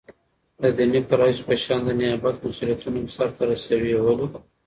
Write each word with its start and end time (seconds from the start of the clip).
دديني 0.63 0.99
فرائضو 1.09 1.41
په 1.47 1.53
شان 1.63 1.81
دنيابت 1.89 2.35
مسؤليتونه 2.45 2.97
هم 3.01 3.07
سرته 3.15 3.41
رسوي 3.51 3.91
ولي 3.99 4.27